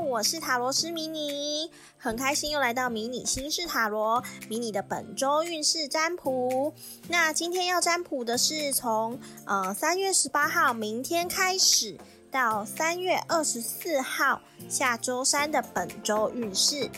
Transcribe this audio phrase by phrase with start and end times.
[0.00, 6.72] 我是塔罗师迷你，很开心又来到迷你新式塔罗迷你的本周运势占卜。
[7.08, 11.98] 那今天要占卜的是从呃三月十八号明天开始。
[12.32, 16.88] 到三月二十四号下周三的本周运势，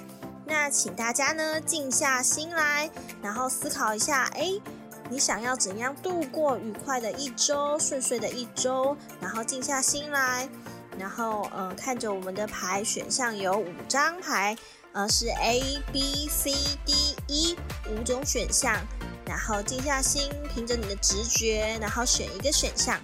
[0.44, 2.90] 那请大家呢静下心来，
[3.22, 4.52] 然后思考一下，哎，
[5.08, 8.94] 你想要怎样度过愉快的一周、顺遂的一周？
[9.22, 10.46] 然后静下心来，
[10.98, 14.56] 然后呃看着我们的牌选项有五张牌，
[14.92, 16.52] 呃是 A、B、C、
[16.84, 17.56] D、E
[17.90, 18.74] 五种选项，
[19.26, 22.98] 然后静下心，凭着你的直觉，然后选一个选项。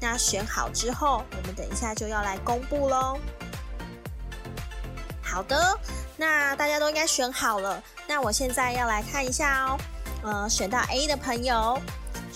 [0.00, 3.18] 那选好之后，我们等一下就要来公布喽。
[5.22, 5.78] 好的，
[6.16, 7.82] 那大家都应该选好了。
[8.06, 9.78] 那我现在要来看一下哦。
[10.22, 11.80] 呃，选到 A 的朋友，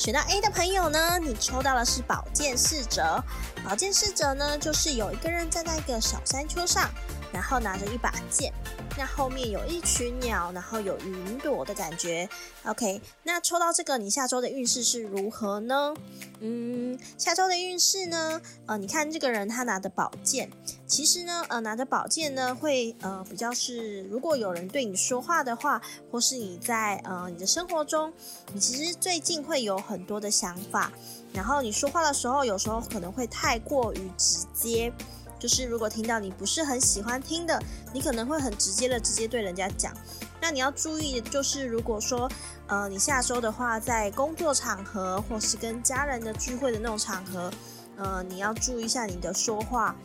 [0.00, 3.22] 选到 A 的朋友呢，你抽到的是宝剑侍者。
[3.62, 6.88] 宝剑侍者呢，就是有一个人站在一个小山丘上，
[7.32, 8.52] 然后拿着一把剑。
[8.98, 12.28] 那后面有一群鸟，然后有云朵的感觉。
[12.64, 15.94] OK，那抽到这个，你下周的运势是如何呢？
[16.40, 18.40] 嗯，下周的运势呢？
[18.66, 20.50] 呃，你看这个人他拿的宝剑，
[20.86, 28.12] 其实呢，呃，拿着宝剑呢，会呃比较是，如果有人对你说话的话，或是你在呃你的生活中，
[28.52, 30.92] 你其实最近会有很多的想法，
[31.32, 34.92] 然后你说话的时候，有时候可能会太过于直接。
[35.40, 37.60] 就是如果听到你不是很喜欢听的，
[37.92, 39.92] 你可能会很直接的直接对人家讲。
[40.40, 42.30] 那你要注意，就是如果说，
[42.66, 47.50] 呃，你下周的话，在工作场合或是跟家人的聚会的那种场合，
[47.96, 49.96] 呃，你要注意一下你的说话。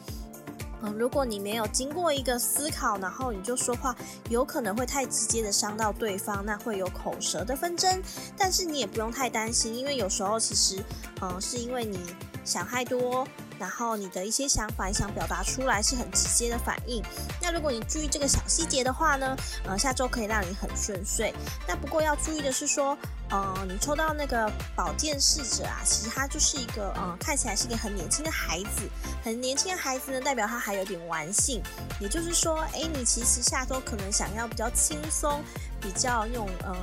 [0.82, 3.96] 嗯，如果你没有经过一个思考，然后你就说话，
[4.30, 8.02] 有可能会太直接的伤到对方，那会有口舌的纷争。
[8.38, 10.84] 但是你也不用太担心，因为有时候其实，
[11.22, 11.98] 嗯，是因为你
[12.46, 13.28] 想太多。
[13.58, 17.02] 然后你的一些想法，想表达出来是很直接的反应。
[17.42, 19.34] 那如果你注意这个小细节的话呢，
[19.64, 21.34] 呃，下周可以让你很顺遂。
[21.66, 22.98] 那不过要注意的是说，
[23.30, 28.90] 呃，你抽到那个宝剑侍者啊，其实他就是一个，呃，看起来是一个很年轻的孩子。
[29.24, 31.64] 很年轻的孩子呢，代表他还有点玩性。
[32.02, 35.42] 也就是说，哎，你其实下周可能想要比较轻松，
[35.80, 36.76] 比较那种，呃，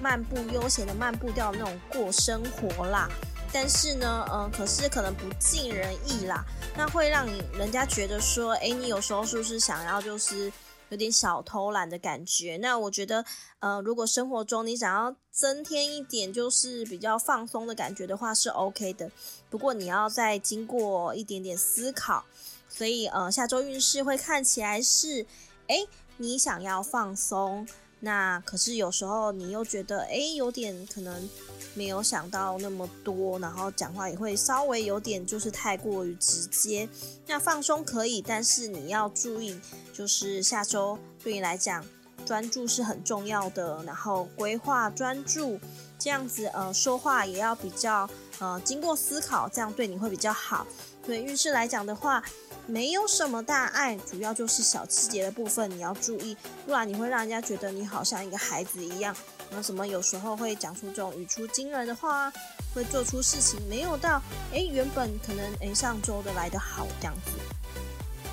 [0.00, 3.06] 漫步悠闲的漫步掉那种过生活啦。
[3.52, 6.44] 但是呢，嗯，可是可能不尽人意啦，
[6.76, 10.52] 那会让你人家觉得说，哎，你有时候是不是想要就是
[10.90, 12.56] 有点小偷懒的感觉？
[12.58, 13.24] 那我觉得，
[13.58, 19.10] 呃，如果生活中你想要增添一点就是比较放松的感觉的话，是 OK 的。
[19.50, 22.24] 不过你要再经过一点点思考，
[22.68, 25.26] 所以呃，下周运势会看起来是，
[25.66, 25.84] 哎，
[26.18, 27.66] 你想要放松。
[28.02, 31.28] 那可是有时候你又觉得，哎，有点可能
[31.74, 36.88] 没有想到那么多，然后讲话也会稍微有点就是太过于直接。
[37.26, 39.60] 那放松可以，但是你要注意，
[39.92, 41.84] 就是下周对你来讲，
[42.24, 45.60] 专注是很重要的，然后规划专注，
[45.98, 48.08] 这样子呃说话也要比较
[48.38, 50.66] 呃经过思考，这样对你会比较好。
[51.04, 52.24] 对运势来讲的话。
[52.70, 59.14] 没有什么大碍，主要就是小细节的部分你要注意，不然你会让人家觉得你好像一个孩子一样。
[59.50, 62.32] 那什么有时候会讲出这种语出惊人的话，
[62.72, 64.22] 会做出事情没有到
[64.52, 67.32] 哎原本可能哎上周的来的好这样子。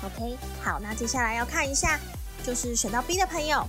[0.04, 1.98] OK，好，那接下来要看一下，
[2.46, 3.66] 就是选到 B 的朋友，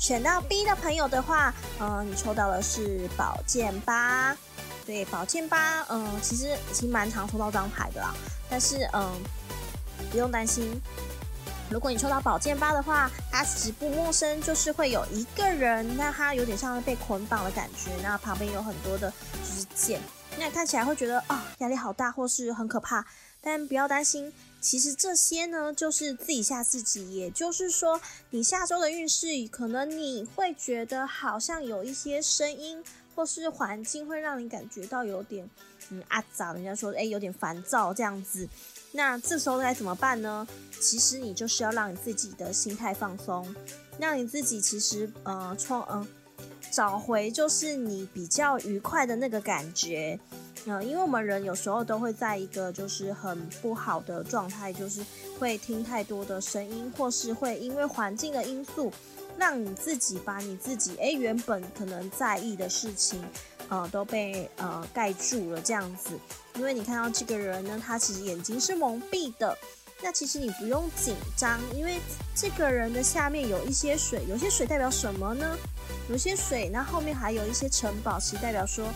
[0.00, 4.36] 选到 B 的朋友的话，嗯，你抽到的是宝剑八，
[4.84, 8.12] 对，宝剑八，嗯，其实已经蛮常抽到这张牌的啦，
[8.50, 9.12] 但是嗯。
[10.10, 10.80] 不用担心，
[11.70, 20.00] 如果你抽到宝剑八的话，它其实不陌生，就是会有一个人，那他有点像被捆绑的感觉，那旁边有很多的就是剑，
[20.38, 23.06] 那看起来会觉得啊压力好大，或是很可怕。
[23.40, 28.00] 但不要担心，其实这些呢就是自己吓自己，也就是说，
[28.30, 32.82] 你下周的运势可能你会觉得好像有一些声音
[33.14, 35.48] 或是环境会让你感觉到有点
[35.90, 38.48] 嗯啊咋，人家说哎有点烦躁这样子。
[38.92, 40.46] 那这时候该怎么办呢？
[40.80, 43.54] 其实你就是要让你自己的心态放松，
[43.98, 46.06] 让你自己其实呃创嗯
[46.70, 50.18] 找回就是你比较愉快的那个感觉。
[50.66, 55.02] 嗯，因为我们人有时候都会在一个就是很不好的状态，就是
[55.38, 58.92] 会听太多的声音，或是会因为环境的因素，
[59.38, 63.22] 让你自己把你自己诶原本可能在意的事情，
[63.68, 66.18] 呃都被呃盖住了这样子。
[66.54, 69.56] 因为你看到这个人呢，他其实眼睛是蒙蔽的。
[70.00, 71.98] 那其实你不用紧张，因为
[72.32, 75.56] 这个人的下面有一些水，有些水代表什么呢？
[76.08, 78.86] 有些水，那后面还有一些城堡，其实代表说，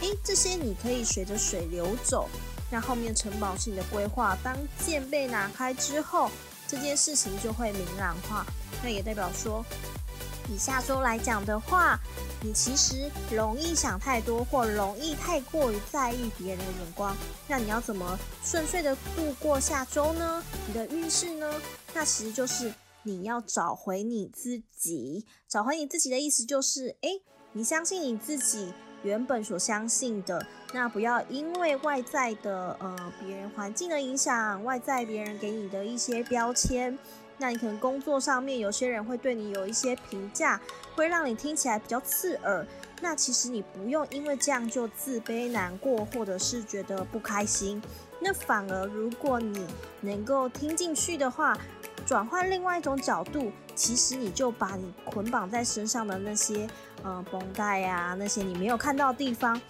[0.00, 2.28] 诶，这些你可以随着水流走。
[2.70, 6.30] 那后面城堡是你的规划，当剑被拿开之后，
[6.68, 8.44] 这件事情就会明朗化。
[8.82, 9.64] 那也代表说。
[10.48, 11.98] 以下周来讲的话，
[12.42, 17.16] 你其实容易想太多，或容易太过于在意别人的眼光。
[17.48, 20.42] 那你要怎么顺遂的度过下周呢？
[20.66, 21.54] 你的运势呢？
[21.94, 22.72] 那其实就是
[23.02, 25.24] 你要找回你自己。
[25.48, 27.22] 找回你自己的意思就是，诶，
[27.52, 28.72] 你相信你自己
[29.02, 30.44] 原本所相信的。
[30.72, 36.98] 那不要因为外在的呃别人环境的影响，外在别人给你的一些标签。
[37.42, 40.60] 那你可能工作上面有些人会对你有一些评价，
[40.94, 42.64] 会让你听起来比较刺耳。
[43.00, 47.82] 那其实你不用因为这样就自卑、难过，或者是觉得不开心。
[48.20, 49.66] 那反而如果你
[50.02, 51.58] 能够听进去的话，
[52.06, 56.68] 转换另外一种角度，其实你就把你捆绑在身上的那些
[57.02, 59.60] 呃绷带呀，那些你没有看到的地方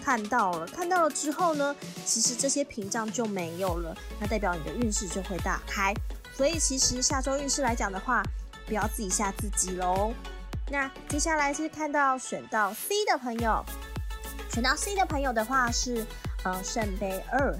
[0.00, 1.74] 看到了，看到了之后呢，
[2.04, 5.92] 其实这些屏障就没有了，那代表你的运势就会打开。
[6.36, 8.22] 所以其实下周运势来讲的话，
[8.66, 10.12] 不要自己吓自己喽。
[10.68, 13.64] 那接下来是看到选到 C 的朋友，
[14.52, 16.04] 选到 C 的朋友的话是
[16.44, 17.56] 呃圣杯二。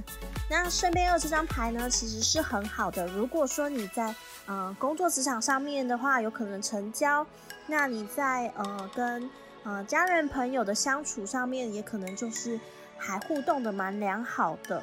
[0.51, 3.07] 那圣杯二这张牌呢，其实是很好的。
[3.07, 4.15] 如果说你在
[4.45, 7.25] 呃工作职场上面的话，有可能成交；
[7.67, 9.31] 那你在呃跟
[9.65, 12.61] 呃家人朋友的相处上面，也可能就是
[12.99, 14.83] 还互动的蛮良好的。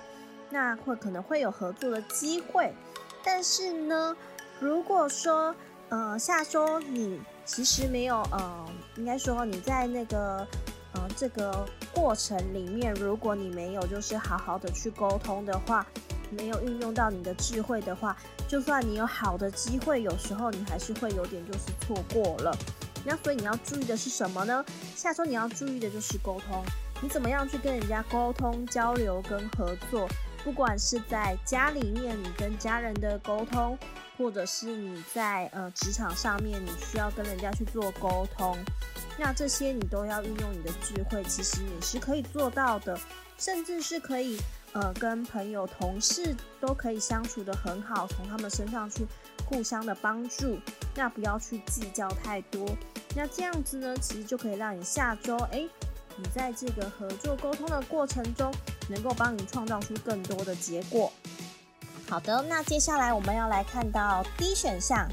[0.49, 2.73] 那会可能会有合作的机会。
[3.23, 4.15] 但是呢，
[4.59, 5.55] 如果说，
[5.89, 8.65] 呃，下周你其实没有，呃，
[8.97, 10.45] 应该说你在那个，
[10.93, 15.85] 呃，这个过程里面，如果你没有就是好好的去沟通的话，
[16.31, 18.17] 没有运用到你的智慧的话，
[18.47, 22.55] 就算你有好的机会，有时候你还是会有点就是错过了。
[23.05, 24.63] 那所以你要注意的是什么呢？
[24.95, 26.63] 下周你要注意的就是沟通，
[27.01, 30.07] 你怎么样去跟人家沟通、交流跟合作。
[30.43, 33.77] 不管是在家里面，你跟家人的沟通，
[34.17, 38.57] 或者是你在呃职场上面，你需要跟人家去做沟通，
[39.17, 42.99] 那这些你都要运用你的智慧，其实你是可以做到的，
[43.37, 44.37] 甚至是可以
[44.73, 49.05] 呃跟朋友、同事都可以相处的很好，从他们身上去
[49.45, 50.59] 互相的帮助，
[50.93, 52.67] 那不要去计较太多，
[53.15, 55.65] 那这样子呢，其实就可以让你下周哎。
[56.17, 58.53] 你在这个合作沟通的过程中，
[58.87, 61.11] 能够帮你创造出更多的结果。
[62.09, 65.07] 好的，那接下来我们要来看到 D 选项。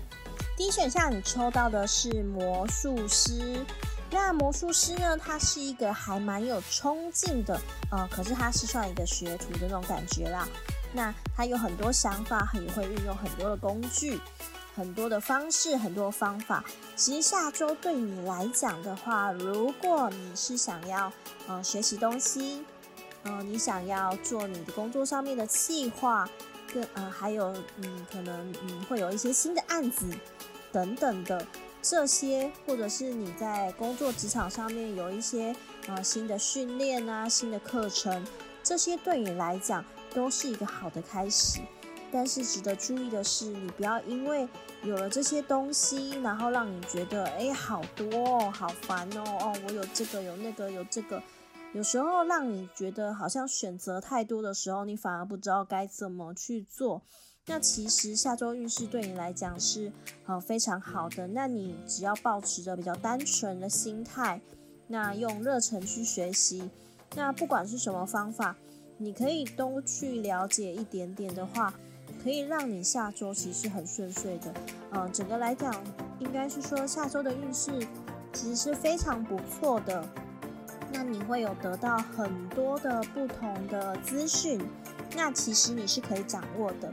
[0.56, 3.64] D 选项你抽到的是魔术师。
[4.10, 7.58] 那魔术师呢，他是一个还蛮有冲劲的，
[7.90, 10.46] 呃，可是他是算一个学徒的那种感觉啦。
[10.92, 14.20] 那他有很多想法，也会运用很多的工具。
[14.80, 16.64] 很多的方式，很多方法。
[16.96, 21.12] 其实下周对你来讲的话，如果你是想要
[21.46, 22.64] 呃学习东西，
[23.24, 26.26] 呃你想要做你的工作上面的计划，
[26.72, 30.06] 更呃还有嗯可能嗯会有一些新的案子
[30.72, 31.46] 等等的
[31.82, 35.54] 这些，或者是你在工作职场上面有一些
[35.88, 38.26] 呃新的训练啊、新的课程，
[38.62, 39.84] 这些对你来讲
[40.14, 41.60] 都是一个好的开始。
[42.12, 44.48] 但是值得注意的是，你不要因为
[44.82, 51.22] 有了这些东西，然后让你觉得哎，好多哦，好烦哦，哦，我有这个，有那个，有这个，
[51.72, 57.02] 有时候让你觉得好像选择太多的时候，你反而不知道该怎么去做。
[57.46, 59.92] 那其实下周运势对你来讲是
[60.26, 64.40] 呃非常好的，那你只要保持着比较单纯的心态，
[64.88, 66.68] 那用热忱去学习，
[67.14, 68.56] 那不管是什么方法，
[68.98, 71.72] 你可以都去了解一点点的话。
[72.22, 74.52] 可以让你下周其实很顺遂的，
[74.92, 75.74] 嗯，整个来讲，
[76.18, 77.70] 应该是说下周的运势
[78.32, 80.04] 其实是非常不错的。
[80.92, 84.60] 那你会有得到很多的不同的资讯，
[85.14, 86.92] 那其实你是可以掌握的。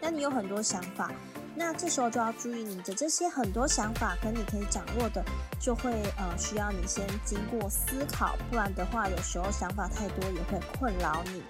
[0.00, 1.10] 那你有很多想法，
[1.56, 5.24] 那这时候就要注意你的这些很多想法跟你可以掌握的，
[5.58, 11.42] 就会呃需要你先经过思考，不然的话，有时候想法太多也会困扰你。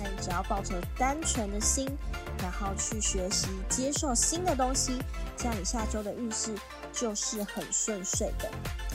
[0.00, 1.88] 那你只要抱着单纯的心，
[2.42, 4.98] 然后去学习、接受新的东西，
[5.36, 6.54] 这样你下周的运势
[6.92, 8.50] 就是很顺遂的。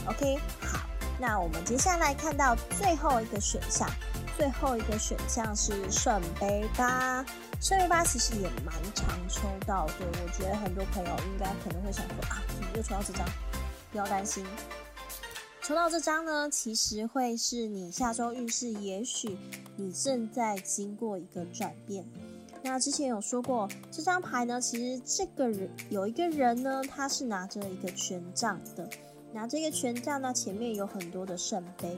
[0.07, 0.79] OK，好，
[1.19, 3.89] 那我们接下来看到最后一个选项，
[4.37, 7.25] 最后一个选项是圣杯八。
[7.61, 13.25] 圣杯八其实也蛮常抽到的，我觉得很多朋友应该可能会想说啊，怎么又抽到这张？
[13.91, 14.45] 不要担心，
[15.61, 19.37] 抽到这张呢，其实会是你下周运势，也许
[19.77, 22.03] 你正在经过一个转变。
[22.63, 28.89] 那之前有说过，这张牌呢，其实这个人有一个人呢，他是拿着一个权杖的，
[29.33, 31.97] 拿这个权杖呢，前面有很多的圣杯。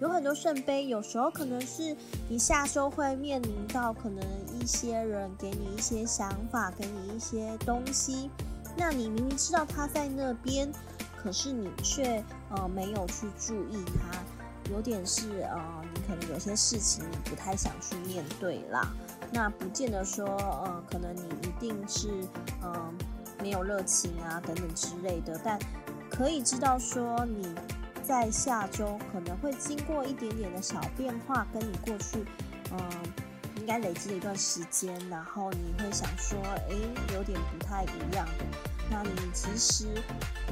[0.00, 1.94] 有很多圣杯，有时候可能是
[2.28, 4.24] 你下周会面临到可能
[4.58, 8.30] 一些人给你一些想法，给你一些东西，
[8.76, 10.72] 那你明明知道他在那边，
[11.22, 14.24] 可是你却呃没有去注意他，
[14.70, 18.86] 有点是呃你可能有些事情你不太想去面对啦。
[19.32, 22.08] 那不见得说呃可能你一定是
[22.62, 22.92] 呃
[23.40, 25.58] 没有热情啊等等之类的，但
[26.10, 27.54] 可以知道说你。
[28.02, 32.24] 在下周可能会经过一点点的小变化，跟你过去，
[32.72, 32.80] 嗯，
[33.54, 36.74] 应该累积了一段时间，然后你会想说，哎，
[37.14, 38.26] 有点不太一样。
[38.90, 39.86] 那你其实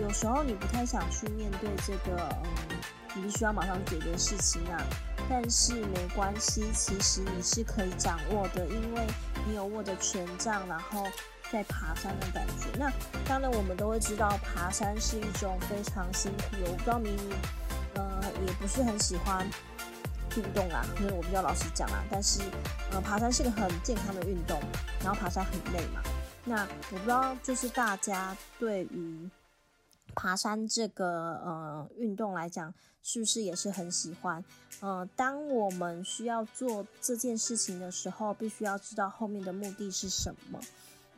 [0.00, 2.77] 有时候你不太想去面对这个，嗯，
[3.18, 4.80] 你必须要马上解决事情啊。
[5.28, 9.06] 但是没关系，其实你是可以掌握的，因为
[9.46, 11.04] 你有握着权杖，然后。
[11.50, 12.92] 在爬山的感觉，那
[13.26, 16.56] 当然我们都会知道，爬山是一种非常辛苦。
[16.66, 17.34] 我不知道明明，
[17.94, 19.48] 呃，也不是很喜欢
[20.36, 22.04] 运动啊，因为我比较老实讲啦。
[22.10, 22.42] 但是，
[22.92, 24.60] 呃，爬山是个很健康的运动，
[25.02, 26.02] 然后爬山很累嘛。
[26.44, 29.26] 那我不知道，就是大家对于
[30.18, 31.06] 爬山这个
[31.44, 34.44] 呃运动来讲，是不是也是很喜欢？
[34.80, 40.58] 呃，当我们需要做这件事情的时候，必须要知道后面的目的是什么。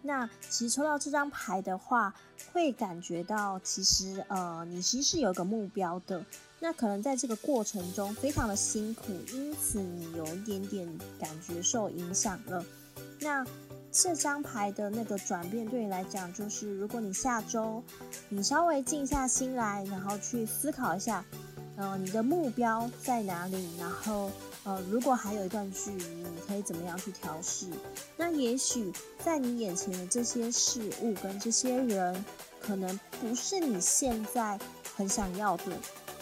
[0.03, 2.15] 那其实抽到这张牌的话，
[2.53, 6.23] 会感觉到其实呃，你其实是有一个目标的。
[6.59, 10.87] 那可能在这个过程中非常的辛苦，因此你有一点点
[11.19, 12.63] 感觉受影响了。
[13.21, 13.43] 那
[13.93, 17.83] 这张牌的那个转变对你来讲，就是如果你下周
[18.29, 21.25] 你稍微静下心来，然后去思考一下，
[21.77, 24.31] 呃，你的目标在哪里，然后。
[24.63, 27.67] 呃，如果还有一段距离，你可以怎么样去调试？
[28.15, 28.93] 那也许
[29.25, 32.23] 在你眼前的这些事物跟这些人，
[32.61, 34.61] 可能不是你现在
[34.95, 35.73] 很想要的，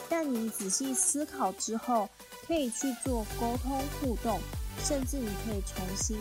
[0.08, 2.08] 但你仔细思考之后，
[2.46, 4.38] 可以去做沟通互动，
[4.84, 6.16] 甚至你可以重新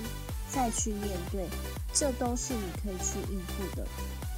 [0.53, 1.47] 再去面对，
[1.93, 3.85] 这都是你可以去应付的。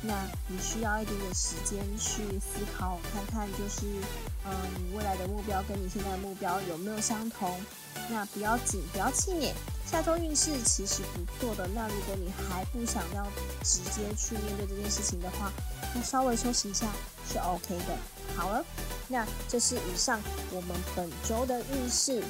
[0.02, 3.86] 那你需要一点点时间去思考，看看就是，
[4.46, 7.60] 嗯，你未来的目标跟你现在的目标有没有相同？
[8.10, 9.54] 那不要紧，不要气馁。
[9.86, 11.68] 下周运势其实不错的。
[11.76, 13.28] 那如果你还不想要
[13.64, 15.52] 直接去面对这件事情的话，
[15.94, 16.88] 那稍微休息一下
[17.28, 17.98] 是 OK 的。
[18.38, 18.64] 好了，
[19.10, 22.24] 那这是以上我们本周的运势。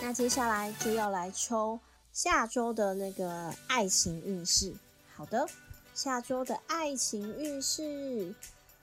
[0.00, 1.80] 那接下来就要来抽
[2.12, 4.74] 下周的那个爱情运势。
[5.14, 5.46] 好的。
[5.92, 8.32] 下周的爱情运势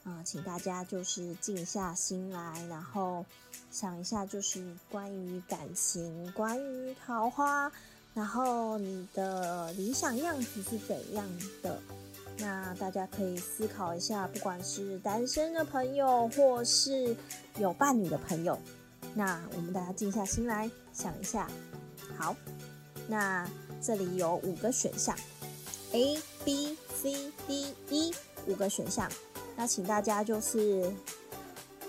[0.03, 3.25] 啊，请大家就是静下心来，然后
[3.71, 7.71] 想一下，就是关于感情、关于桃花，
[8.13, 11.25] 然后你的理想样子是怎样
[11.63, 11.79] 的？
[12.37, 17.15] 那大家可以思考一下，不管是单身的朋友，或是
[17.57, 18.59] 有伴侣的朋友，
[19.15, 21.49] 那我们大家静下心来想一下。
[22.15, 22.35] 好，
[23.07, 23.47] 那
[23.81, 25.15] 这里有五个选项
[25.93, 26.77] ，A、B。
[26.99, 28.11] C D E
[28.47, 29.07] 五个选项，
[29.55, 30.91] 那请大家就是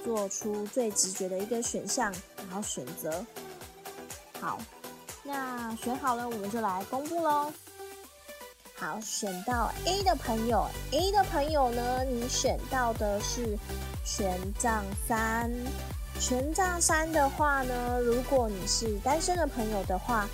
[0.04, 3.25] 做出最直觉的一个选项，然后选择。
[4.38, 4.58] 好，
[5.22, 7.50] 那选好了，我们就来公布喽。
[8.76, 13.56] 好，选到 A 的朋友，A 的朋友呢，你选到的是
[14.04, 15.50] 权杖三。
[16.20, 20.28] 权杖三的话呢，如果你是单身的朋友的话。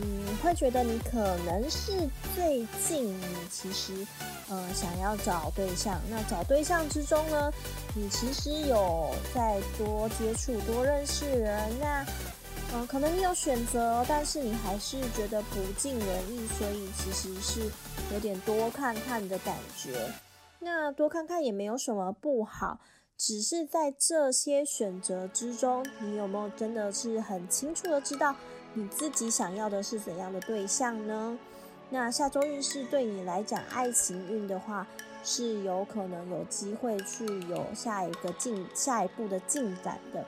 [0.00, 4.06] 你，会觉得你可能是最近你其实
[4.48, 7.52] 呃想要找对象，那找对象之中呢，
[7.96, 12.06] 你其实有在多接触、多认识人，那
[12.72, 17.68] 嗯可能你有选择，但是你还是觉得不尽人意，所以其实是
[18.12, 19.98] 有点多看看的感觉。
[20.60, 22.78] 那多看看也没有什么不好，
[23.18, 28.36] 只是在这些选择之中，你有没有真的是很清楚的知道？
[28.74, 31.36] 你自己想要的是怎样的对象呢？
[31.90, 34.86] 那下周运势对你来讲，爱情运的话
[35.24, 40.24] 是有可能有机会去有下一个进下一步的进展的。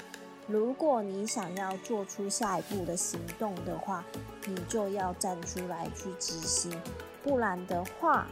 [0.48, 4.04] 如果你想要做出下一步的行动的话，
[4.46, 6.76] 你就要站出来去执行，
[7.22, 8.26] 不然的话，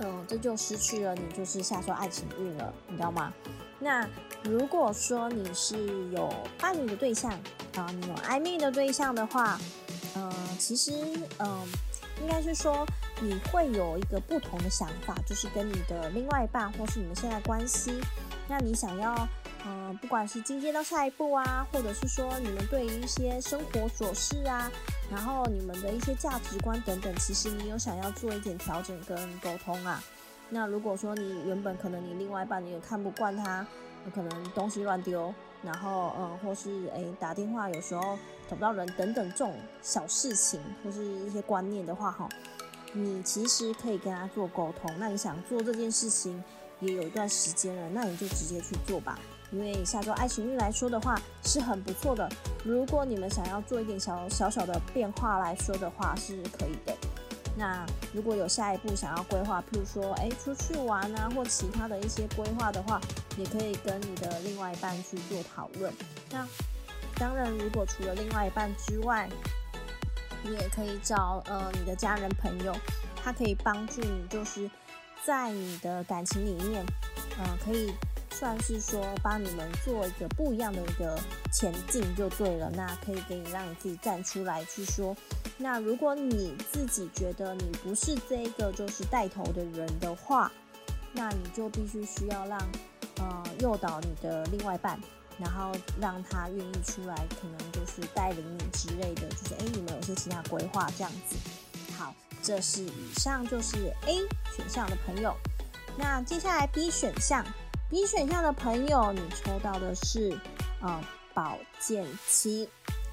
[0.00, 3.32] 嗯，这就失去了你就是下周爱情运了，你知道吗？
[3.78, 4.08] 那
[4.42, 7.30] 如果说你是有伴侣的对象
[7.76, 9.58] 啊，你有暧昧的对象的话，
[10.16, 10.92] 嗯，其实
[11.38, 11.66] 嗯，
[12.20, 12.86] 应该是说
[13.20, 18.00] 你会有一个不同的想法，就是跟你的另外一半或是你们现在关系，
[18.48, 19.14] 那你想要。
[19.66, 24.70] 嗯，不管是进阶到下一步啊，或者是说你们对于一些生活琐事啊，
[25.10, 30.02] 然后你们的一些价值观等等，其实你有想要做一点调整跟沟通啊。
[30.50, 33.66] 那如果说你原本可能你另外一半你也看不惯他，
[34.14, 38.18] 可能东西乱丢，然后嗯，或是诶打电话有时候
[38.50, 42.28] 找不到人等等这种小事情或是一些观念的话哈，
[42.92, 44.94] 你其实可以跟他做沟通。
[44.98, 46.44] 那你想做这件事情
[46.80, 49.18] 也有一段时间了，那你就直接去做吧。
[49.54, 52.28] 因为下周爱情运来说的话是很不错的，
[52.64, 56.92] 如果你们想要做一点小小小的变化来说的话是可以的。
[57.56, 63.00] 那如果有下一步想要规划，譬如说哎出去玩啊，或其他的一些规划的话，
[63.38, 65.92] 也可以跟你的另外一半去做讨论。
[66.32, 66.44] 那
[67.16, 69.30] 当然，如果除了另外一半之外，
[70.42, 72.74] 你也可以找呃你的家人朋友，
[73.22, 74.68] 他可以帮助你，就是
[75.24, 76.84] 在你的感情里面，
[77.38, 77.94] 嗯可以。
[78.36, 81.16] 算是说帮你们做一个不一样的一个
[81.52, 85.16] 前进就对了，那可以给你让你自己站出来去说。
[85.56, 90.50] 那如果你自己觉得你不是这个就是带头的人的话，
[91.12, 92.58] 那你就必须需要让
[93.18, 94.98] 呃诱导你的另外一半，
[95.38, 101.36] 然后让他愿意出来，可能就是带领你之类的，就是诶，你们有些其他规划这样子。
[101.96, 102.12] 好，
[102.42, 104.16] 这是以上就是 A
[104.56, 105.32] 选项的朋友，
[105.96, 107.46] 那接下来 B 选项。
[107.90, 110.36] B 选项的朋友，你抽到的是，
[110.80, 111.00] 呃，
[111.34, 112.68] 宝剑七。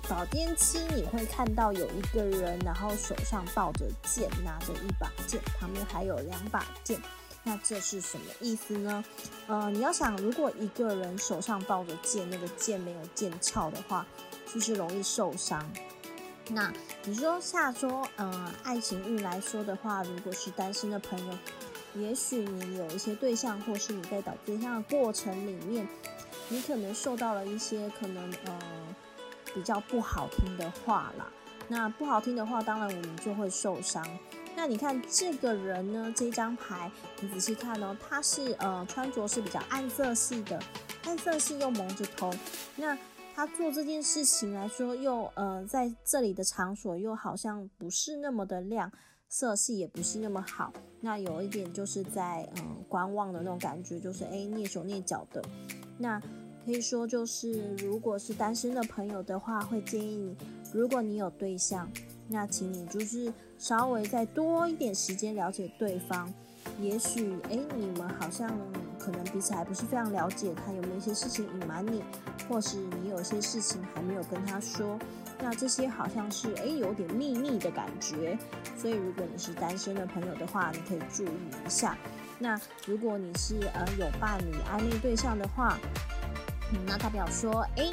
[0.10, 7.00] 宝剑七，你会看到有一个人，然后手上抱着剑，拿着一把剑，旁边还有两把剑。
[7.44, 9.04] 那这是什么意思呢？
[9.48, 14.06] 呃，你要想，如果一个人手上抱着剑，那个剑没有剑鞘的话，
[14.51, 15.63] 就是容易受伤。
[16.50, 16.74] 那
[17.04, 21.38] 你说下周，呃，爱情运来说的话，如果是单身的朋友。
[21.96, 25.88] 也许你有一些对象，或是你在找对象的过程里面，
[26.50, 28.60] 你可能受到了一些可能呃
[29.54, 31.27] 比较不好听的话啦。
[31.68, 34.06] 那不好听的话，当然我们就会受伤。
[34.56, 40.60] 那你看这个人呢，这张牌你仔细看哦，他是呃穿着是比较暗色系的，
[41.06, 42.32] 暗色系又蒙着头。
[42.75, 42.98] 那
[43.34, 48.92] 他做这件事情来说，又呃在这里的场所又好像不是那么的亮。
[49.31, 55.41] 色系也不是那么好，那有一点就是在嗯观望的那种感觉，就是诶蹑手蹑脚的。
[55.98, 56.20] 那
[56.65, 60.35] 可以说就是，如果是单身的朋友的话，会建议你，
[60.74, 61.89] 如果你有对象，
[62.27, 66.31] 那请你就是稍微再多一点时间了解对方。
[66.79, 68.50] 也许诶你们好像
[69.00, 72.03] 可能彼此还不是非常了解，他有没有一些事情隐瞒你，
[72.48, 74.98] 或是你有些事情还没有跟他说。
[75.44, 78.38] 那这些好像是诶有点秘密的感觉，
[78.77, 81.31] 所以如果你是单身的朋友的话，你可以注意
[81.66, 81.98] 一下。
[82.38, 85.77] 那如果你是呃有伴侣暧昧对象的话，
[86.86, 87.92] 那代表说诶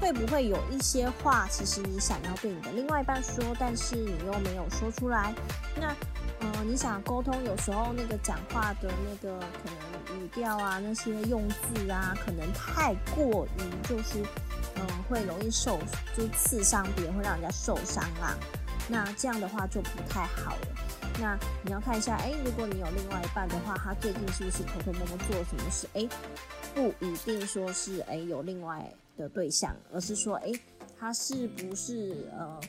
[0.00, 5.34] 会不会有一些话，其实你想要对你的另外一半说，但是你又没有说出来？
[5.78, 5.94] 那
[6.62, 14.24] 你想沟通，有时候那个讲话的那个可能语调啊，那些用字啊，可能太过于就是。
[14.76, 15.78] 嗯，会容易受，
[16.16, 18.34] 就刺伤别人，会让人家受伤啦。
[18.88, 20.68] 那这样的话就不太好了。
[21.20, 25.88] 那你要看一下，哎，如果你有另外一半的话，他最近是不是偷偷摸摸做了什么事？
[25.94, 26.08] 哎，
[26.72, 30.52] 不一定说是哎有另外的对象，而是说，哎，
[30.98, 32.60] 他是不是呃？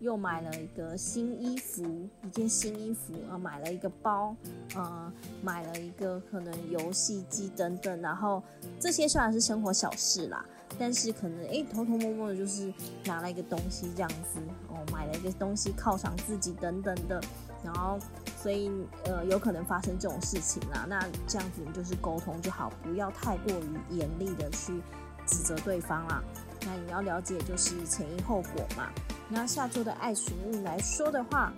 [0.00, 4.36] 又买了一个新衣服，一件新衣服啊，买了一个包，
[4.74, 8.42] 呃，买了一个可能游戏机等等，然后
[8.78, 10.44] 这些虽然是生活小事啦，
[10.78, 12.72] 但是可能诶偷偷摸摸的，就是
[13.04, 17.20] 拿了一个东西这样子，哦，买了一个东西犒赏自己等等的，
[17.64, 17.98] 然后
[18.36, 18.70] 所以
[19.04, 24.80] 呃有可能发生这种事情啦，那这样子就是沟通就好，不要太过于严厉的去
[25.26, 26.22] 指责对方啦，
[26.66, 28.90] 那你要了解就是前因后果嘛。
[29.28, 31.52] 那下周的爱情运来说的话，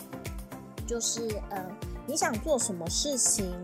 [0.87, 1.64] 就是呃，
[2.07, 3.54] 你想做什么事情，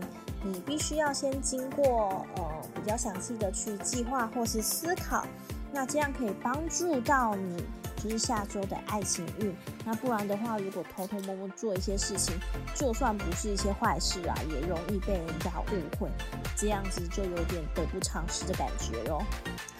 [0.43, 2.43] 你必须要先经过呃
[2.75, 5.25] 比较详细的去计划或是思考，
[5.71, 7.63] 那这样可以帮助到你，
[7.97, 9.55] 就是下周的爱情运。
[9.83, 12.35] 那不然的话，如果偷偷摸摸做一些事情，
[12.75, 16.09] 就算不是一些坏事啊，也容易被人家误会，
[16.55, 19.19] 这样子就有点得不偿失的感觉哟。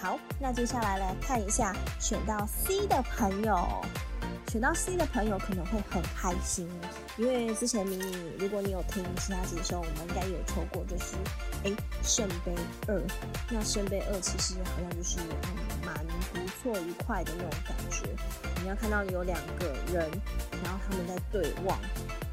[0.02, 3.84] 好，那接下来来看一下选到 C 的朋友。
[4.48, 6.70] 选到 C 的朋友可能会很开心，
[7.18, 11.16] 因为之前迷你，如果你有听其他几首，我们应该有抽过，就是
[11.64, 11.72] 哎
[12.04, 12.54] 圣杯
[12.88, 13.02] 二。
[13.50, 18.08] 那圣杯二其实好像就是嗯蛮不错愉快的那种感觉。
[18.62, 20.10] 你要看到有两个人，
[20.64, 21.78] 然后他们在对望，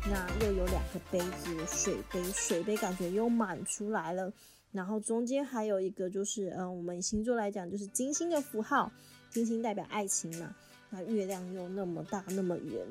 [0.07, 4.33] 那又有两个杯子，水杯，水杯感觉又满出来了。
[4.70, 8.90] 然后中间还有一个就是嗯，我们星座来讲就是金星的符号，
[9.28, 10.55] 金星代表爱情嘛。
[10.94, 12.87] 那月亮又那么大那么圆，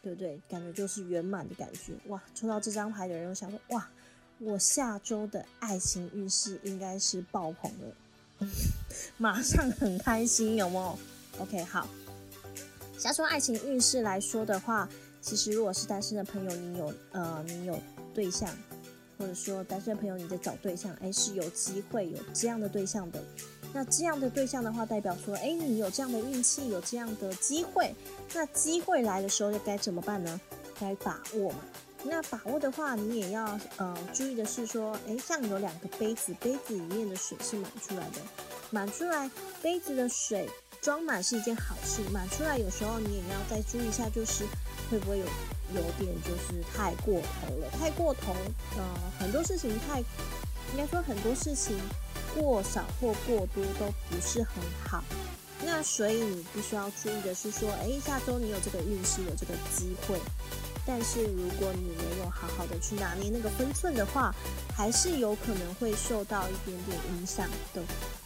[0.00, 0.40] 对不对？
[0.48, 2.22] 感觉就是圆满的感觉哇！
[2.34, 3.88] 抽到这张牌的人又想说哇，
[4.38, 8.46] 我下周的爱情运势应该是爆棚了，
[9.18, 10.98] 马上很开心，有没有
[11.42, 11.88] ？OK，好。
[12.96, 14.88] 下周爱情运势来说的话，
[15.20, 17.76] 其实如果是单身的朋友，你有呃你有
[18.14, 18.48] 对象，
[19.18, 23.20] 或者说单身朋友你在找对象，哎是有机会有这样的对象的。
[23.72, 27.94] 那这样的对象的话，代表说，哎，你有这样的运气，有这样的机会。
[28.34, 30.40] 那机会来的时候，又该怎么办呢？
[30.78, 31.58] 该把握嘛。
[32.04, 38.20] 那把握的话，你也要呃注意的是说，哎，像有两个杯子，杯子里面的水是满出来的，
[38.70, 39.30] 满出来
[39.62, 44.44] 杯子的水装满是一件好事，满出来有时候你也要再注意一下，就是
[44.90, 45.24] 会不会有
[45.74, 48.34] 有点就是太过头了，太过头，
[48.76, 48.84] 呃，
[49.18, 51.78] 很多事情太，应该说很多事情。
[52.34, 55.02] 过少或过多都不是很好，
[55.64, 60.18] 那所以你必须要注意的是说，哎，下周你有这个运势，有这个机会，
[60.86, 64.34] 但是如果你没有好好的去拿捏那个分寸的话，
[64.76, 67.82] 还是有可能会受到一点点影响的，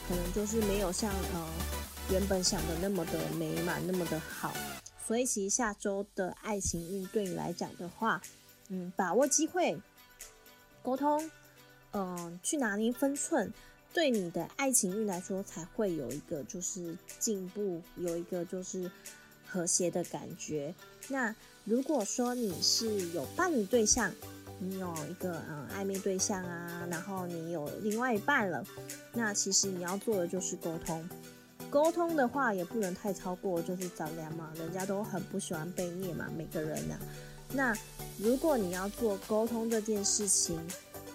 [0.08, 1.48] 可能就是没有像呃
[2.10, 4.52] 原本想的那么的美满，那么的好。
[5.06, 8.20] 所以其实下周的爱情运对你来讲的话，
[8.68, 9.80] 嗯，把握机会，
[10.82, 11.30] 沟通，
[11.92, 13.52] 嗯，去拿捏分寸。
[13.96, 18.90] 对你的爱情运来说，才会有一个就是进步，有一个就是
[19.46, 20.74] 和谐的感觉。
[21.08, 24.12] 那如果说你是有伴侣对象，
[24.58, 28.62] 你有一个嗯暧昧对象啊，然后你有另外一半了，
[29.14, 31.08] 那其实你要做的就是沟通。
[31.70, 36.98] 沟通的话也不能太超过，就是丈量嘛，人家都很不喜欢被虐嘛，每个人呢。
[37.54, 37.74] 那
[38.18, 40.58] 如果你要做沟通这件事情，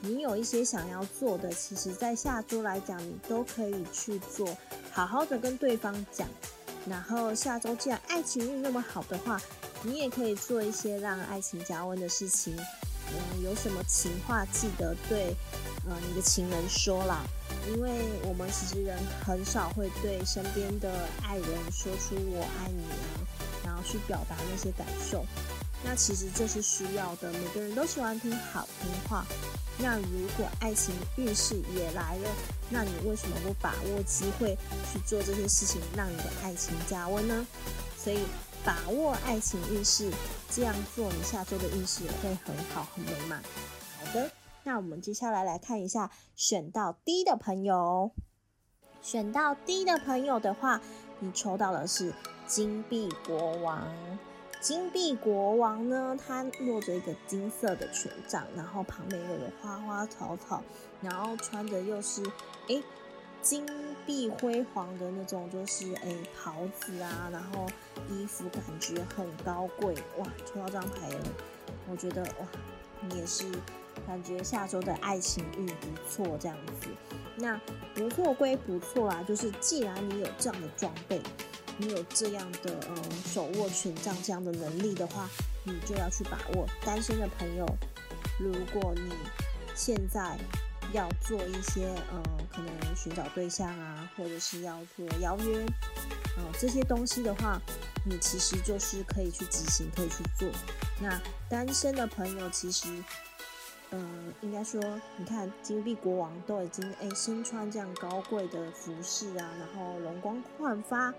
[0.01, 4.47] 你有一些想要做的，其实，在下周来讲，你都可以去做，
[4.91, 6.27] 好好的跟对方讲。
[6.87, 9.39] 然后下周既然爱情运那么好的话，
[9.83, 12.55] 你也可以做一些让爱情加温的事情。
[13.13, 15.35] 嗯，有什么情话记得对，
[15.87, 17.23] 呃，你的情人说啦，
[17.67, 17.91] 因为
[18.23, 20.89] 我们其实人很少会对身边的
[21.21, 23.21] 爱人说出我爱你啊，
[23.65, 25.23] 然后去表达那些感受。
[25.83, 29.25] 那其实这是需要的，每个人都喜欢听好听话。
[29.81, 32.29] 那如果爱情运势也来了，
[32.69, 34.55] 那你为什么不把握机会
[34.91, 37.45] 去做这些事情，让你的爱情加温呢？
[37.97, 38.19] 所以
[38.63, 40.11] 把握爱情运势，
[40.49, 43.41] 这样做，你下周的运势也会很好，很美满。
[43.99, 44.31] 好的，
[44.63, 48.11] 那我们接下来来看一下选到 D 的朋友。
[49.01, 50.79] 选到 D 的朋友的话，
[51.19, 52.13] 你抽到的是
[52.45, 53.87] 金币国王。
[54.61, 60.61] 金币国王呢，他落着一个金色的权杖，然后旁边又有花花草草，
[61.01, 62.23] 然后穿的又是
[62.69, 62.81] 哎
[63.41, 63.65] 金
[64.05, 67.65] 碧辉煌的那种，就是哎袍子啊，然后
[68.07, 70.27] 衣服感觉很高贵哇！
[70.45, 71.09] 抽到这张牌，
[71.89, 72.47] 我觉得哇，
[73.09, 73.43] 你也是
[74.05, 76.87] 感觉下周的爱情运不错这样子。
[77.35, 77.59] 那
[77.95, 81.19] 不错归不错啦，就是既然你有这样的装备。
[81.81, 85.27] 你有这样的嗯手握权杖这样的能力的话，
[85.63, 86.67] 你就要去把握。
[86.85, 87.65] 单身的朋友，
[88.39, 89.11] 如果你
[89.75, 90.37] 现在
[90.93, 95.65] 要做一些嗯可能寻找对象啊，或者是要做邀约，
[96.37, 97.59] 嗯这些东西的话，
[98.05, 100.47] 你其实就是可以去执行，可以去做。
[101.01, 102.87] 那单身的朋友其实。
[103.93, 104.81] 嗯，应该说，
[105.17, 111.13] 你看金币国王都已经哎身穿这样高贵的服饰啊，然后容光焕发，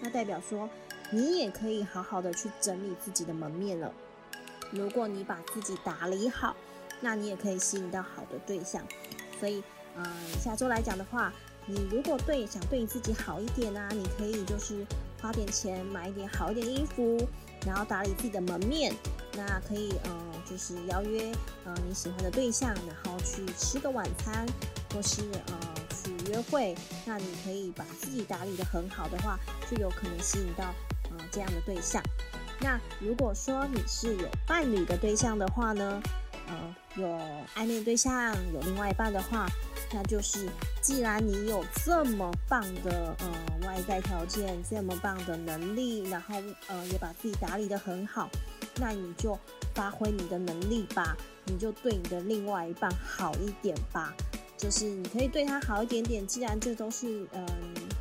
[0.00, 0.68] 那代表说
[1.10, 3.92] 你也可以好好的去整理自己的门面了。
[4.70, 6.54] 如果你把自己打理好，
[7.00, 8.82] 那你也可以吸引到好的对象。
[9.38, 9.62] 所以，
[9.96, 10.04] 嗯，
[10.40, 11.32] 下周来讲的话，
[11.66, 14.86] 你如果对想对你自己好一点啊，你可以就是
[15.20, 17.18] 花点钱买一点好一点衣服，
[17.66, 18.94] 然后打理自己的门面，
[19.36, 20.28] 那可以嗯。
[20.48, 21.30] 就是邀约
[21.66, 24.46] 呃你喜欢的对象，然后去吃个晚餐，
[24.94, 25.58] 或是呃
[26.28, 26.74] 约会。
[27.04, 29.38] 那你可以把自己打理的很好的话，
[29.70, 30.64] 就有可能吸引到
[31.10, 32.02] 呃这样的对象。
[32.60, 36.02] 那如果说你是有伴侣的对象的话呢，
[36.48, 37.06] 呃有
[37.54, 39.46] 暧昧对象，有另外一半的话，
[39.92, 40.48] 那就是
[40.82, 46.34] 既然你有这么棒的呃外在条件，这么棒的能力，然后
[46.66, 48.28] 呃也把自己打理得很好，
[48.76, 49.38] 那你就
[49.74, 54.12] 发挥你的能力吧，你就对你的另外一半好一点吧，
[54.58, 56.26] 就是你可以对他好一点点。
[56.26, 57.46] 既然这都是嗯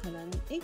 [0.03, 0.59] 可能诶。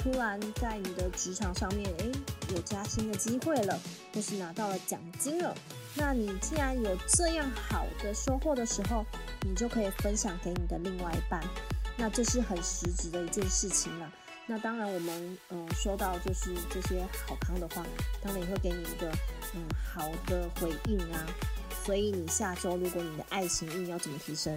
[0.00, 2.12] 突然在你的职场上面，诶，
[2.54, 3.76] 有加薪的机会了，
[4.14, 5.52] 或是拿到了奖金了，
[5.96, 9.04] 那你既然有这样好的收获的时候，
[9.42, 11.42] 你就可以分享给你的另外一半，
[11.96, 14.08] 那这是很实质的一件事情了。
[14.46, 17.84] 那当然，我们嗯收到就是这些好康的话，
[18.22, 19.10] 当然也会给你一个
[19.54, 21.26] 嗯好的回应啊。
[21.84, 24.56] 所以你下周如果你的爱情运要怎么提升？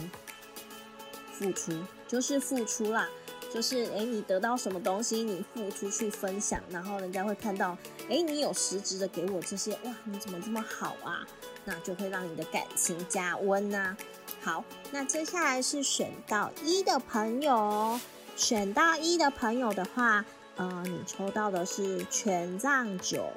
[1.42, 1.72] 付出
[2.08, 3.10] 就是付出啦。
[3.54, 7.78] 就是诶，你得到什么东西，你付出去分享，然后人家会看到，
[8.08, 11.28] 诶，你有实质的给我这些，哇，你怎么这么好啊？
[11.66, 13.98] 那就会让你的感情加温呐。
[14.42, 18.00] 好，那接下来是选到一的朋友，
[18.38, 20.24] 选到一的朋友的话，
[20.56, 23.32] 呃，你抽到的是权杖九，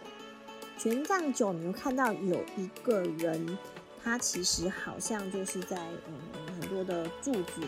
[0.78, 3.58] 权杖九，你会看到有一个人，
[4.04, 7.62] 他其实好像就是在嗯很多的柱子。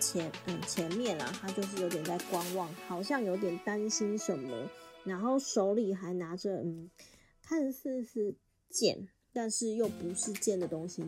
[0.00, 4.68] 前嗯前面啊，他就是有点在观望，好像有点担心什么，
[5.04, 6.90] 然后手里还拿着嗯，
[7.42, 8.34] 看似是
[8.68, 11.04] 剑，但是又不是剑的东西。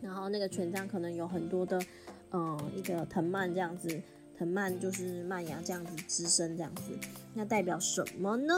[0.00, 1.78] 然后那个权杖可能有很多的
[2.30, 4.00] 嗯一个藤蔓这样子，
[4.36, 6.98] 藤蔓就是蔓芽这样子滋生这样子，
[7.34, 8.54] 那代表什么呢？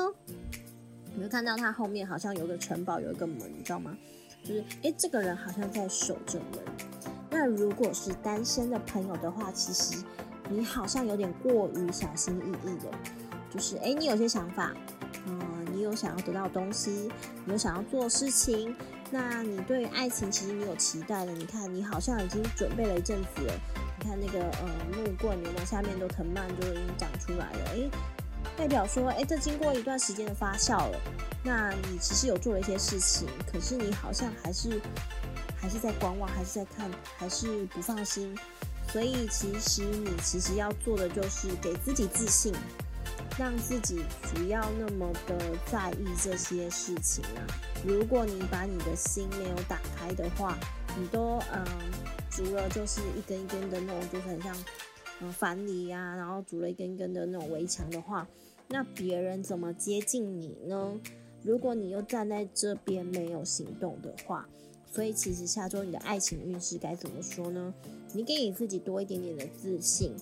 [1.14, 3.98] 你会看到他后面好像有个城堡，有一个门，你知道吗？
[4.44, 7.09] 就是诶，这个人好像在守着门。
[7.30, 10.02] 那如果是单身的朋友的话，其实
[10.48, 12.90] 你好像有点过于小心翼翼的，
[13.48, 14.74] 就是哎，你有些想法，
[15.26, 15.40] 嗯，
[15.72, 17.08] 你有想要得到东西，
[17.44, 18.74] 你有想要做事情，
[19.12, 21.32] 那你对爱情其实你有期待的。
[21.32, 23.54] 你看，你好像已经准备了一阵子了，
[23.96, 27.90] 你看那个呃木棍，你们下面都藤蔓就已经长出来了，哎，
[28.56, 31.00] 代表说，哎，这经过一段时间的发酵了，
[31.44, 34.80] 那你其实有做了一些事情，可是你好像还是。
[35.60, 38.34] 还是在观望，还是在看，还是不放心。
[38.88, 42.52] 所以其实你其实要做的就是给自己自信，
[43.38, 44.00] 让自己
[44.34, 45.38] 不要那么的
[45.70, 47.46] 在意这些事情啊。
[47.86, 50.58] 如果你把你的心没有打开的话，
[50.98, 51.64] 你都嗯
[52.30, 54.56] 筑了就是一根一根的那种，就很像
[55.20, 58.26] 嗯樊篱呀，然后筑了一根一根的那种围墙的话，
[58.66, 60.98] 那别人怎么接近你呢？
[61.44, 64.48] 如果你又站在这边没有行动的话。
[64.90, 67.72] 所以其实下周你的爱情运势该怎么说呢？
[68.12, 70.14] 你给你自己多一点点的自信，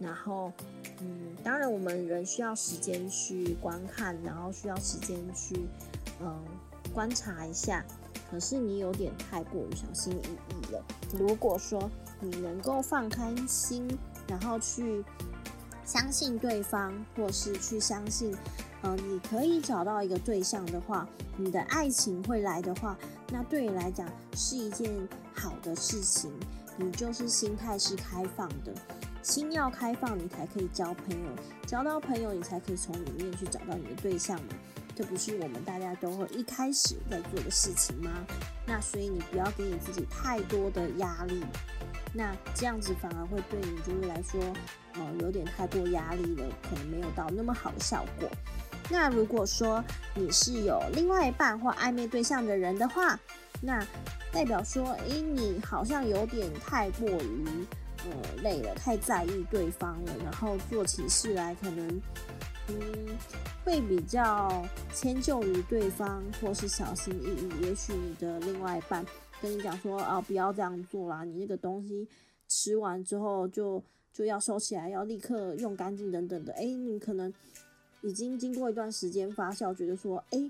[0.00, 0.52] 然后，
[1.00, 5.68] 嗯，当然我们人需要时间去观看，然后需要时间去，
[6.20, 6.44] 嗯，
[6.92, 7.84] 观察一下。
[8.28, 10.84] 可是你有点太过于小心翼翼了。
[11.16, 11.88] 如果说
[12.20, 13.86] 你能够放开心，
[14.26, 15.04] 然后去
[15.84, 18.34] 相信对方，或是去相信。
[18.86, 22.96] 呃，你可以找到一个对象的话，你的爱情会来的话，
[23.32, 24.88] 那对你来讲是一件
[25.34, 26.32] 好的事情。
[26.76, 28.72] 你就是心态是开放的，
[29.22, 31.30] 心要开放，你才可以交朋友，
[31.66, 34.54] 交到朋友，你才可以从里面去找到你的对象嘛。
[34.94, 38.10] 这不是我们大家都会一开始在做的事情吗？
[38.66, 41.42] 那所以你不要给你自己太多的压力，
[42.14, 44.40] 那这样子反而会对你就是来说，
[44.94, 48.28] 呃，有点太过压力了，可能没有到那么好的效果。
[48.88, 53.18] 那如果说你是有另外一半或暧昧对象的人的话，
[53.60, 53.84] 那
[54.32, 57.44] 代表说，诶，你好像有点太过于
[58.04, 62.00] 呃累了，太在意对方了，然后做起事来可能
[62.68, 62.76] 嗯
[63.64, 67.66] 会比较迁就于对方，或是小心翼翼。
[67.66, 69.04] 也许你的另外一半
[69.42, 72.06] 跟你讲说，啊，不要这样做啦，你那个东西
[72.46, 77.32] 吃完之后就就要收起来，要立刻用干净等等的，诶，你可能。
[78.06, 80.48] 已经经过一段时间发酵，觉得说，哎，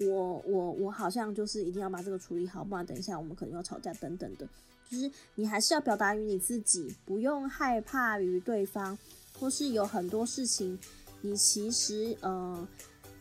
[0.00, 4.48] 我我我好像就是一定要把这个处理好，不然等一下我们可能要吵架等等的。
[4.90, 8.98] 就是你还是要表达于你自己，不用害怕于对方，
[9.38, 10.76] 或是有很多事情，
[11.20, 12.66] 你其实呃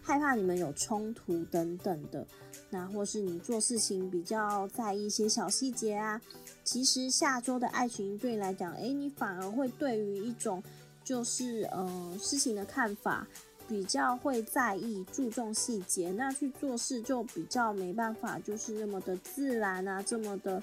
[0.01, 2.25] 害怕你们有冲突等等的。
[2.71, 6.19] 那或是你做事情比较在意一些小细节啊，
[6.63, 10.63] 其实下周的爱情对你来讲，哎，你反而会对于一种。
[11.07, 13.25] 就是呃，事情的看法
[13.65, 20.61] 比较会在意、注重细节，那去做事就比较没办法，就是那么的自然啊，这么的，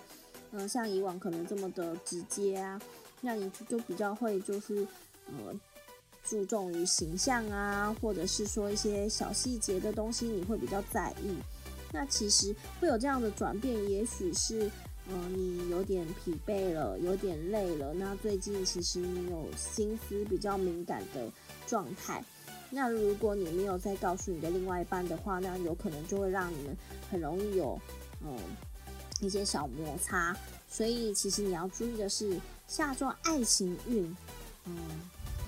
[0.53, 2.79] 嗯，像以往可能这么的直接啊，
[3.23, 4.87] 那你就比较会就是
[5.29, 5.59] 呃，
[6.23, 11.35] 注重于形象啊，或者是说一些小细节的东西，你会比较在意。
[11.91, 14.71] 那其实会有这样的转变，也许是。
[15.07, 17.93] 嗯，你有点疲惫了，有点累了。
[17.93, 21.31] 那最近其实你有心思比较敏感的
[21.67, 22.25] 状态。
[22.71, 26.77] 那如果你没有再告诉你的另外一半的话，那有可能就会让你们
[27.11, 27.79] 很容易有
[28.23, 28.37] 嗯
[29.21, 30.35] 一些小摩擦。
[30.69, 34.17] 所以其实你要注意的是，下周爱情运，
[34.65, 34.75] 嗯，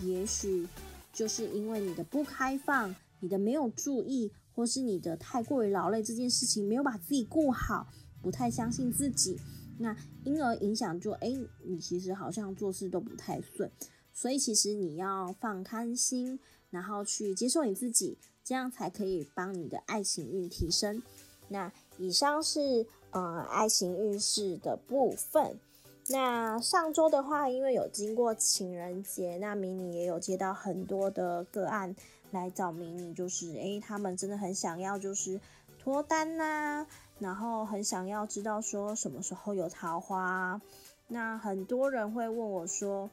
[0.03, 0.69] 也许
[1.12, 7.88] 就是因为你的不开放，你的没有注意，或是你的太过于劳累，这件事情没有把自己顾好。
[8.27, 9.39] 不太相信自己，
[9.79, 13.71] 那因而影响就哎，你其实好像做事都不太顺，
[14.12, 21.01] 所以其实你要放宽心，然后去接受你自己，这样才可以帮你的爱情运提升。
[21.51, 25.61] 那以上是呃爱情运势的部分。
[26.09, 31.95] 那上周的话，因为有经过情人节，那迷你也有接到很多的个案
[32.33, 35.41] 来找迷你，就是诶，他们真的很想要就是
[35.79, 36.89] 脱单呐。
[37.18, 40.61] 然后很想要知道说什么时候有桃花，
[41.09, 43.09] 那很多人会问我说：“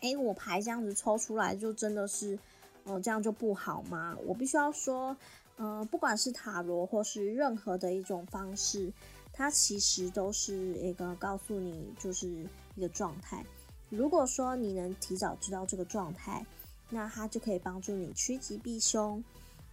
[0.00, 2.38] 哎，我牌这样子抽出来，就真的是，
[2.84, 5.16] 哦，这样就不好吗？”我必须要说，
[5.58, 8.92] 嗯，不管是塔罗或是任何的一种方式，
[9.32, 13.44] 它其实都是一个告诉你就是一个状态。
[13.90, 16.46] 如果说你能提早知道这个状态，
[16.88, 19.22] 那它就可以帮助你趋吉避凶。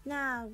[0.04, 0.48] 那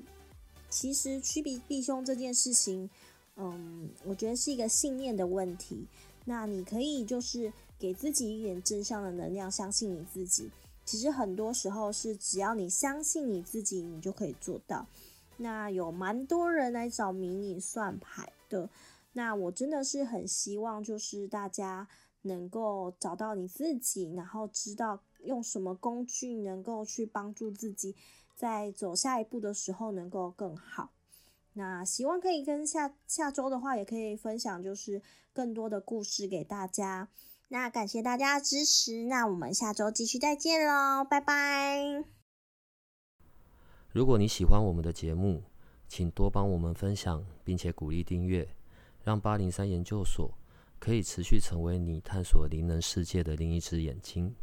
[0.72, 2.88] 其实趋吉避凶这件事情，
[3.36, 5.86] 嗯，我觉得是一个信念的问题。
[6.24, 10.50] 那你可以就是给自己一点正向的能量，相信你自己。
[10.86, 14.86] 其实很多时候是只要你相信你自己，你就可以做到。
[15.36, 18.70] 那有蛮多人来找迷你算牌的，
[19.12, 21.86] 那我真的是很希望就是大家
[22.22, 27.94] 能够找到你自己，然后知道用什么工具能够去帮助自己。
[28.34, 30.92] 在走下一步的时候能够更好。
[31.54, 37.08] 那希望可以跟下下周的话，也可以分享就是更多的故事给大家。
[37.48, 42.04] 那感谢大家的支持，那我们下周继续再见喽，拜拜。
[43.90, 45.42] 如果你喜欢我们的节目，
[45.86, 48.48] 请多帮我们分享，并且鼓励订阅，
[49.04, 50.32] 让八零三研究所
[50.78, 54.34] 可以持续成为你探索灵能世界的另一只眼睛。